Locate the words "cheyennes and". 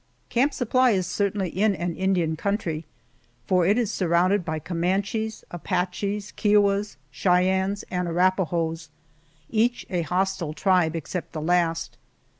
7.11-8.07